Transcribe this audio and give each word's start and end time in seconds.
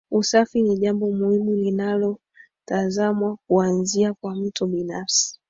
Usafi 0.11 0.61
ni 0.61 0.77
jambo 0.77 1.11
muhimu 1.11 1.53
linalotazamwa 1.55 3.37
kuanzia 3.47 4.13
kwa 4.13 4.35
mtu 4.35 4.67
binafsi 4.67 5.39